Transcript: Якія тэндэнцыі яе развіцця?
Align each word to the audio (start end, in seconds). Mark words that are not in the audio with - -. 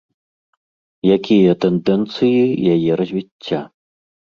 Якія 1.17 1.51
тэндэнцыі 1.67 2.41
яе 2.73 2.91
развіцця? 3.05 3.63